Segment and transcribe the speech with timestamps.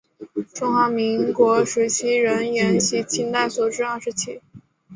[0.51, 4.41] 中华民国时期仍沿袭清代所置二十旗。